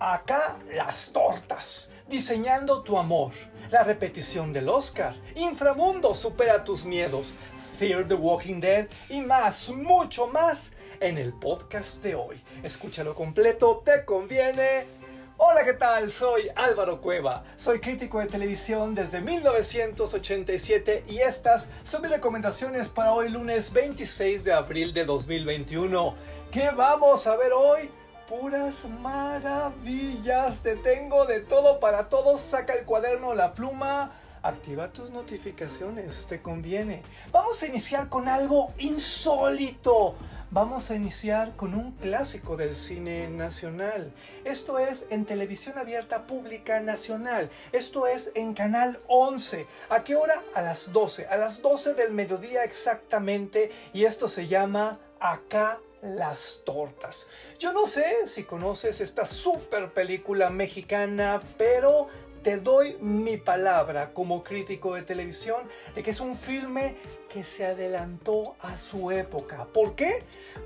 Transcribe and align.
Acá 0.00 0.56
las 0.72 1.10
tortas, 1.12 1.90
diseñando 2.06 2.82
tu 2.84 2.96
amor, 2.96 3.32
la 3.68 3.82
repetición 3.82 4.52
del 4.52 4.68
Oscar, 4.68 5.16
Inframundo 5.34 6.14
supera 6.14 6.62
tus 6.62 6.84
miedos, 6.84 7.34
Fear 7.78 8.06
the 8.06 8.14
Walking 8.14 8.60
Dead 8.60 8.86
y 9.08 9.22
más, 9.22 9.68
mucho 9.70 10.28
más 10.28 10.70
en 11.00 11.18
el 11.18 11.32
podcast 11.32 12.00
de 12.00 12.14
hoy. 12.14 12.40
Escúchalo 12.62 13.12
completo, 13.12 13.82
te 13.84 14.04
conviene. 14.04 14.86
Hola, 15.36 15.64
¿qué 15.64 15.72
tal? 15.72 16.12
Soy 16.12 16.48
Álvaro 16.54 17.00
Cueva. 17.00 17.42
Soy 17.56 17.80
crítico 17.80 18.20
de 18.20 18.26
televisión 18.26 18.94
desde 18.94 19.20
1987 19.20 21.06
y 21.08 21.18
estas 21.18 21.72
son 21.82 22.02
mis 22.02 22.12
recomendaciones 22.12 22.88
para 22.88 23.12
hoy 23.12 23.30
lunes 23.30 23.72
26 23.72 24.44
de 24.44 24.52
abril 24.52 24.94
de 24.94 25.04
2021. 25.04 26.14
¿Qué 26.52 26.70
vamos 26.70 27.26
a 27.26 27.36
ver 27.36 27.52
hoy? 27.52 27.90
Puras 28.28 28.84
maravillas. 29.00 30.60
Te 30.62 30.76
tengo 30.76 31.24
de 31.24 31.40
todo 31.40 31.80
para 31.80 32.08
todos. 32.08 32.40
Saca 32.40 32.74
el 32.74 32.84
cuaderno, 32.84 33.34
la 33.34 33.54
pluma. 33.54 34.12
Activa 34.40 34.92
tus 34.92 35.10
notificaciones, 35.10 36.26
te 36.28 36.40
conviene. 36.40 37.02
Vamos 37.32 37.60
a 37.62 37.66
iniciar 37.66 38.08
con 38.08 38.28
algo 38.28 38.72
insólito. 38.78 40.14
Vamos 40.50 40.90
a 40.90 40.94
iniciar 40.94 41.56
con 41.56 41.74
un 41.74 41.92
clásico 41.92 42.56
del 42.56 42.76
cine 42.76 43.28
nacional. 43.28 44.12
Esto 44.44 44.78
es 44.78 45.06
en 45.10 45.24
televisión 45.24 45.76
abierta 45.76 46.26
pública 46.26 46.80
nacional. 46.80 47.50
Esto 47.72 48.06
es 48.06 48.30
en 48.36 48.54
Canal 48.54 49.00
11. 49.08 49.66
¿A 49.90 50.04
qué 50.04 50.14
hora? 50.14 50.42
A 50.54 50.62
las 50.62 50.92
12. 50.92 51.26
A 51.26 51.36
las 51.36 51.60
12 51.60 51.94
del 51.94 52.12
mediodía 52.12 52.62
exactamente. 52.62 53.72
Y 53.92 54.04
esto 54.04 54.28
se 54.28 54.46
llama 54.46 55.00
Acá 55.18 55.80
las 56.02 56.62
tortas. 56.64 57.28
Yo 57.58 57.72
no 57.72 57.86
sé 57.86 58.26
si 58.26 58.44
conoces 58.44 59.00
esta 59.00 59.26
super 59.26 59.92
película 59.92 60.50
mexicana, 60.50 61.40
pero 61.56 62.08
te 62.42 62.56
doy 62.56 62.96
mi 63.00 63.36
palabra 63.36 64.12
como 64.14 64.44
crítico 64.44 64.94
de 64.94 65.02
televisión 65.02 65.68
de 65.94 66.02
que 66.02 66.12
es 66.12 66.20
un 66.20 66.36
filme 66.36 66.96
que 67.28 67.44
se 67.44 67.66
adelantó 67.66 68.56
a 68.60 68.78
su 68.78 69.10
época. 69.10 69.66
¿Por 69.66 69.94
qué? 69.96 70.22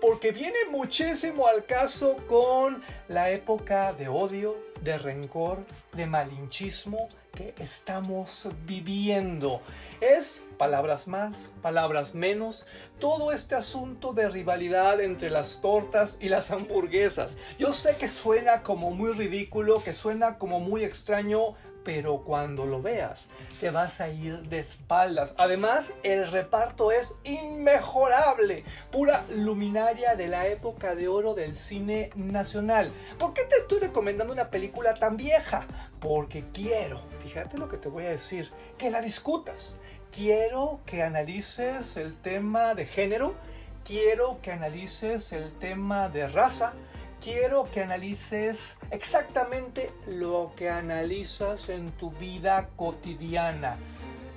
Porque 0.00 0.30
viene 0.32 0.58
muchísimo 0.70 1.46
al 1.46 1.66
caso 1.66 2.16
con 2.28 2.82
la 3.08 3.30
época 3.30 3.92
de 3.92 4.08
odio, 4.08 4.56
de 4.80 4.96
rencor, 4.98 5.58
de 5.92 6.06
malinchismo 6.06 7.08
que 7.36 7.54
estamos 7.62 8.48
viviendo. 8.66 9.60
Es 10.00 10.42
palabras 10.58 11.06
más, 11.06 11.36
palabras 11.62 12.14
menos, 12.14 12.66
todo 12.98 13.30
este 13.30 13.54
asunto 13.54 14.12
de 14.12 14.28
rivalidad 14.28 15.00
entre 15.00 15.30
las 15.30 15.60
tortas 15.60 16.18
y 16.20 16.28
las 16.28 16.50
hamburguesas. 16.50 17.36
Yo 17.58 17.72
sé 17.72 17.96
que 17.96 18.08
suena 18.08 18.62
como 18.62 18.90
muy 18.90 19.12
ridículo, 19.12 19.84
que 19.84 19.94
suena 19.94 20.38
como 20.38 20.58
muy 20.58 20.82
extraño, 20.82 21.54
pero 21.86 22.24
cuando 22.24 22.66
lo 22.66 22.82
veas 22.82 23.28
te 23.60 23.70
vas 23.70 24.00
a 24.00 24.08
ir 24.08 24.40
de 24.48 24.58
espaldas. 24.58 25.34
Además, 25.38 25.92
el 26.02 26.26
reparto 26.26 26.90
es 26.90 27.14
inmejorable, 27.22 28.64
pura 28.90 29.24
luminaria 29.32 30.16
de 30.16 30.26
la 30.26 30.48
época 30.48 30.96
de 30.96 31.06
oro 31.06 31.34
del 31.34 31.56
cine 31.56 32.10
nacional. 32.16 32.90
¿Por 33.20 33.34
qué 33.34 33.44
te 33.44 33.56
estoy 33.58 33.78
recomendando 33.78 34.32
una 34.32 34.50
película 34.50 34.94
tan 34.94 35.16
vieja? 35.16 35.64
Porque 36.00 36.44
quiero, 36.52 37.00
fíjate 37.22 37.56
lo 37.56 37.68
que 37.68 37.76
te 37.76 37.88
voy 37.88 38.04
a 38.06 38.10
decir, 38.10 38.50
que 38.76 38.90
la 38.90 39.00
discutas. 39.00 39.76
Quiero 40.10 40.80
que 40.86 41.04
analices 41.04 41.96
el 41.96 42.16
tema 42.20 42.74
de 42.74 42.86
género, 42.86 43.36
quiero 43.84 44.40
que 44.42 44.50
analices 44.50 45.32
el 45.32 45.52
tema 45.58 46.08
de 46.08 46.26
raza, 46.26 46.72
quiero 47.22 47.64
que 47.70 47.82
analices 47.82 48.76
exactamente 48.90 49.90
lo 50.06 50.52
que 50.56 50.68
analizas 50.68 51.68
en 51.68 51.90
tu 51.92 52.10
vida 52.12 52.68
cotidiana. 52.76 53.76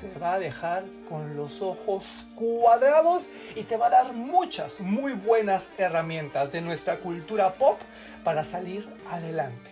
Te 0.02 0.18
va 0.20 0.36
a 0.36 0.40
dejar 0.40 0.86
con 1.10 1.36
los 1.36 1.62
ojos 1.62 2.28
cuadrados 2.36 3.28
y 3.56 3.64
te 3.64 3.76
va 3.76 3.88
a 3.88 3.90
dar 3.90 4.14
muchas 4.14 4.80
muy 4.80 5.14
buenas 5.14 5.72
herramientas 5.78 6.52
de 6.52 6.62
nuestra 6.62 7.00
cultura 7.00 7.56
pop 7.56 7.80
para 8.24 8.44
salir 8.44 8.88
adelante. 9.12 9.72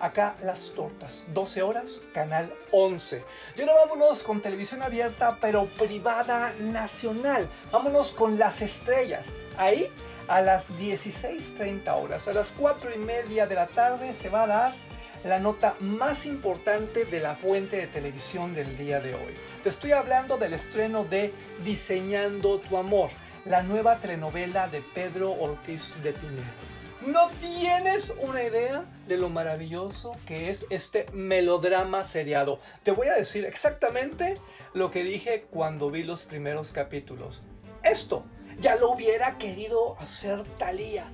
Acá 0.00 0.36
las 0.42 0.72
tortas, 0.74 1.24
12 1.32 1.62
horas, 1.62 2.04
canal 2.12 2.52
11. 2.72 3.24
Y 3.56 3.60
ahora 3.62 3.74
vámonos 3.86 4.22
con 4.22 4.42
televisión 4.42 4.82
abierta, 4.82 5.38
pero 5.40 5.66
privada 5.66 6.52
nacional. 6.60 7.48
Vámonos 7.72 8.12
con 8.12 8.38
las 8.38 8.60
estrellas. 8.60 9.26
Ahí 9.56 9.90
a 10.28 10.40
las 10.40 10.68
16.30 10.70 11.88
horas. 11.92 12.28
A 12.28 12.32
las 12.32 12.48
4 12.58 12.94
y 12.94 12.98
media 12.98 13.46
de 13.46 13.54
la 13.54 13.66
tarde 13.66 14.14
se 14.20 14.28
va 14.28 14.44
a 14.44 14.46
dar 14.46 14.74
la 15.24 15.38
nota 15.38 15.74
más 15.80 16.26
importante 16.26 17.04
de 17.04 17.20
la 17.20 17.34
fuente 17.34 17.76
de 17.76 17.86
televisión 17.86 18.54
del 18.54 18.76
día 18.76 19.00
de 19.00 19.14
hoy. 19.14 19.32
Te 19.62 19.70
estoy 19.70 19.92
hablando 19.92 20.36
del 20.36 20.52
estreno 20.52 21.04
de 21.04 21.32
Diseñando 21.64 22.58
tu 22.58 22.76
Amor, 22.76 23.10
la 23.46 23.62
nueva 23.62 23.98
telenovela 23.98 24.68
de 24.68 24.82
Pedro 24.82 25.32
Ortiz 25.32 25.94
de 26.02 26.12
Pinedo. 26.12 26.42
No 27.06 27.28
tienes 27.38 28.14
una 28.22 28.42
idea 28.42 28.84
de 29.06 29.18
lo 29.18 29.28
maravilloso 29.28 30.12
que 30.26 30.50
es 30.50 30.66
este 30.70 31.06
melodrama 31.12 32.04
seriado. 32.04 32.60
Te 32.82 32.92
voy 32.92 33.08
a 33.08 33.14
decir 33.14 33.44
exactamente 33.44 34.34
lo 34.72 34.90
que 34.90 35.04
dije 35.04 35.46
cuando 35.50 35.90
vi 35.90 36.02
los 36.02 36.22
primeros 36.22 36.72
capítulos. 36.72 37.42
Esto 37.82 38.24
ya 38.60 38.76
lo 38.76 38.90
hubiera 38.90 39.38
querido 39.38 39.96
hacer 40.00 40.44
Thalía. 40.58 41.06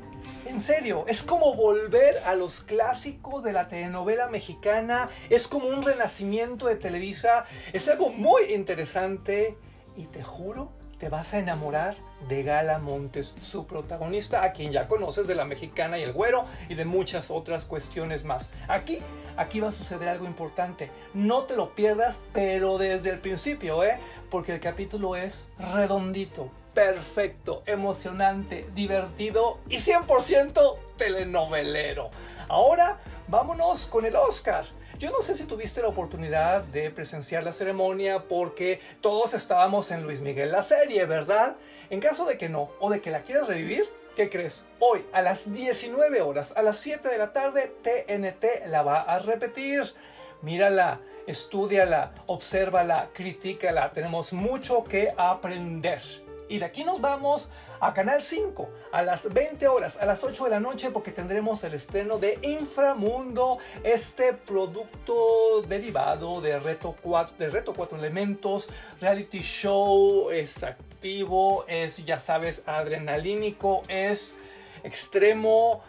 En 0.46 0.60
serio, 0.60 1.04
es 1.06 1.22
como 1.22 1.54
volver 1.54 2.18
a 2.24 2.34
los 2.34 2.62
clásicos 2.62 3.44
de 3.44 3.52
la 3.52 3.68
telenovela 3.68 4.28
mexicana, 4.28 5.10
es 5.28 5.46
como 5.46 5.66
un 5.66 5.82
renacimiento 5.82 6.66
de 6.66 6.76
Televisa, 6.76 7.44
es 7.72 7.88
algo 7.88 8.10
muy 8.10 8.44
interesante 8.54 9.56
y 9.96 10.06
te 10.06 10.22
juro, 10.22 10.72
te 11.00 11.08
vas 11.08 11.32
a 11.32 11.38
enamorar 11.38 11.96
de 12.28 12.42
Gala 12.42 12.78
Montes, 12.78 13.34
su 13.42 13.66
protagonista, 13.66 14.44
a 14.44 14.52
quien 14.52 14.70
ya 14.70 14.86
conoces 14.86 15.26
de 15.26 15.34
la 15.34 15.46
mexicana 15.46 15.98
y 15.98 16.02
el 16.02 16.12
güero 16.12 16.44
y 16.68 16.74
de 16.74 16.84
muchas 16.84 17.30
otras 17.30 17.64
cuestiones 17.64 18.24
más. 18.24 18.52
Aquí, 18.68 18.98
aquí 19.38 19.60
va 19.60 19.70
a 19.70 19.72
suceder 19.72 20.10
algo 20.10 20.26
importante. 20.26 20.90
No 21.14 21.44
te 21.44 21.56
lo 21.56 21.74
pierdas, 21.74 22.20
pero 22.34 22.76
desde 22.76 23.10
el 23.10 23.18
principio, 23.18 23.82
¿eh? 23.82 23.98
Porque 24.30 24.52
el 24.52 24.60
capítulo 24.60 25.16
es 25.16 25.48
redondito, 25.74 26.50
perfecto, 26.74 27.62
emocionante, 27.64 28.68
divertido 28.74 29.58
y 29.70 29.78
100% 29.78 30.76
telenovelero. 31.00 32.10
Ahora 32.48 33.00
vámonos 33.26 33.86
con 33.86 34.04
el 34.04 34.14
Oscar. 34.14 34.66
Yo 34.98 35.10
no 35.10 35.22
sé 35.22 35.34
si 35.34 35.44
tuviste 35.44 35.80
la 35.80 35.88
oportunidad 35.88 36.62
de 36.64 36.90
presenciar 36.90 37.42
la 37.42 37.54
ceremonia 37.54 38.24
porque 38.28 38.80
todos 39.00 39.32
estábamos 39.32 39.90
en 39.90 40.02
Luis 40.02 40.20
Miguel 40.20 40.52
la 40.52 40.62
serie, 40.62 41.06
¿verdad? 41.06 41.56
En 41.88 42.00
caso 42.00 42.26
de 42.26 42.36
que 42.36 42.50
no 42.50 42.68
o 42.80 42.90
de 42.90 43.00
que 43.00 43.10
la 43.10 43.22
quieras 43.22 43.48
revivir, 43.48 43.88
¿qué 44.14 44.28
crees? 44.28 44.66
Hoy 44.78 45.06
a 45.14 45.22
las 45.22 45.50
19 45.50 46.20
horas, 46.20 46.54
a 46.54 46.60
las 46.60 46.76
7 46.76 47.08
de 47.08 47.16
la 47.16 47.32
tarde, 47.32 47.72
TNT 47.82 48.66
la 48.66 48.82
va 48.82 49.00
a 49.00 49.20
repetir. 49.20 49.94
Mírala, 50.42 51.00
estudiala, 51.26 52.12
obsérvala, 52.26 53.08
critícala. 53.14 53.90
Tenemos 53.94 54.34
mucho 54.34 54.84
que 54.84 55.08
aprender. 55.16 56.02
Y 56.50 56.58
de 56.58 56.64
aquí 56.64 56.82
nos 56.82 57.00
vamos 57.00 57.48
a 57.78 57.94
Canal 57.94 58.24
5 58.24 58.68
a 58.90 59.02
las 59.02 59.32
20 59.32 59.68
horas, 59.68 59.96
a 60.00 60.04
las 60.04 60.24
8 60.24 60.44
de 60.44 60.50
la 60.50 60.58
noche, 60.58 60.90
porque 60.90 61.12
tendremos 61.12 61.62
el 61.62 61.74
estreno 61.74 62.18
de 62.18 62.40
Inframundo, 62.42 63.58
este 63.84 64.32
producto 64.32 65.62
derivado 65.68 66.40
de 66.40 66.58
Reto 66.58 66.96
4, 67.00 67.36
de 67.38 67.50
Reto 67.50 67.72
4 67.72 67.96
Elementos, 67.96 68.68
reality 69.00 69.42
show, 69.42 70.30
es 70.30 70.60
activo, 70.64 71.64
es, 71.68 72.04
ya 72.04 72.18
sabes, 72.18 72.62
adrenalínico, 72.66 73.82
es 73.86 74.34
extremo 74.82 75.84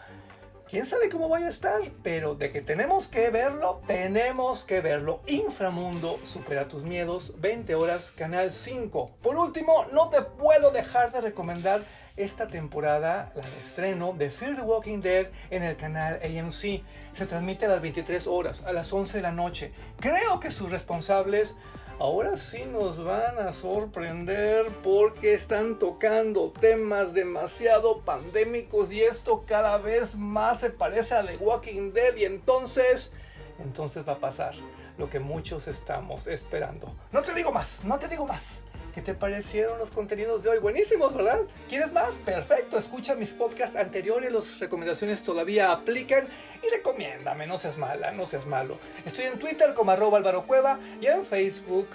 quién 0.72 0.86
sabe 0.86 1.10
cómo 1.10 1.28
vaya 1.28 1.48
a 1.48 1.50
estar, 1.50 1.82
pero 2.02 2.34
de 2.34 2.50
que 2.50 2.62
tenemos 2.62 3.06
que 3.06 3.28
verlo, 3.28 3.82
tenemos 3.86 4.64
que 4.64 4.80
verlo. 4.80 5.20
Inframundo, 5.26 6.18
supera 6.24 6.66
tus 6.66 6.82
miedos, 6.82 7.34
20 7.42 7.74
horas, 7.74 8.10
canal 8.10 8.52
5. 8.52 9.10
Por 9.20 9.36
último, 9.36 9.84
no 9.92 10.08
te 10.08 10.22
puedo 10.22 10.70
dejar 10.70 11.12
de 11.12 11.20
recomendar 11.20 11.84
esta 12.16 12.48
temporada, 12.48 13.32
la 13.34 13.42
de 13.42 13.60
estreno 13.60 14.14
de 14.14 14.30
Fear 14.30 14.56
the 14.56 14.62
Walking 14.62 15.02
Dead 15.02 15.26
en 15.50 15.62
el 15.62 15.76
canal 15.76 16.18
AMC. 16.24 16.82
Se 17.12 17.26
transmite 17.26 17.66
a 17.66 17.68
las 17.68 17.82
23 17.82 18.26
horas, 18.26 18.64
a 18.64 18.72
las 18.72 18.90
11 18.90 19.18
de 19.18 19.22
la 19.22 19.32
noche. 19.32 19.72
Creo 20.00 20.40
que 20.40 20.50
sus 20.50 20.70
responsables 20.70 21.54
ahora 22.02 22.36
sí 22.36 22.64
nos 22.64 23.02
van 23.04 23.38
a 23.38 23.52
sorprender 23.52 24.66
porque 24.82 25.34
están 25.34 25.78
tocando 25.78 26.52
temas 26.60 27.14
demasiado 27.14 28.00
pandémicos 28.00 28.92
y 28.92 29.02
esto 29.02 29.44
cada 29.46 29.78
vez 29.78 30.16
más 30.16 30.58
se 30.58 30.70
parece 30.70 31.14
a 31.14 31.24
The 31.24 31.36
Walking 31.36 31.92
Dead 31.92 32.16
y 32.16 32.24
entonces, 32.24 33.12
entonces 33.60 34.06
va 34.06 34.14
a 34.14 34.18
pasar 34.18 34.52
lo 34.98 35.08
que 35.08 35.20
muchos 35.20 35.68
estamos 35.68 36.26
esperando. 36.26 36.92
No 37.12 37.22
te 37.22 37.32
digo 37.34 37.52
más, 37.52 37.84
no 37.84 38.00
te 38.00 38.08
digo 38.08 38.26
más. 38.26 38.62
¿Qué 38.94 39.00
te 39.00 39.14
parecieron 39.14 39.78
los 39.78 39.90
contenidos 39.90 40.42
de 40.42 40.50
hoy? 40.50 40.58
Buenísimos, 40.58 41.14
¿verdad? 41.14 41.40
¿Quieres 41.66 41.90
más? 41.92 42.10
Perfecto. 42.26 42.76
Escucha 42.76 43.14
mis 43.14 43.30
podcasts 43.32 43.74
anteriores, 43.74 44.30
las 44.30 44.58
recomendaciones 44.58 45.22
todavía 45.24 45.72
aplican 45.72 46.28
y 46.62 46.68
recomiéndame, 46.68 47.46
no 47.46 47.56
seas 47.56 47.78
mala, 47.78 48.12
no 48.12 48.26
seas 48.26 48.44
malo. 48.44 48.78
Estoy 49.06 49.24
en 49.24 49.38
Twitter 49.38 49.72
como 49.72 49.92
arroba 49.92 50.18
Álvaro 50.18 50.46
Cueva 50.46 50.78
y 51.00 51.06
en 51.06 51.24
Facebook, 51.24 51.88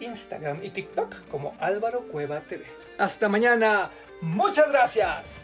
Instagram 0.00 0.62
y 0.62 0.68
TikTok 0.68 1.28
como 1.30 1.56
Álvaro 1.60 2.00
Cueva 2.12 2.40
TV. 2.40 2.64
Hasta 2.98 3.28
mañana. 3.30 3.90
Muchas 4.20 4.70
gracias. 4.70 5.43